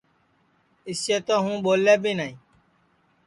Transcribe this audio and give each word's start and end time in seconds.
اِسے 0.89 1.15
تو 1.25 1.35
ہوں 1.43 1.57
ٻولے 1.63 1.95
بی 2.01 2.11
نائی 2.17 2.33